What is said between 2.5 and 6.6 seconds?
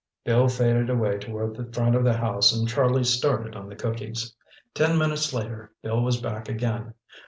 and Charlie started on the cookies. Ten minutes later, Bill was back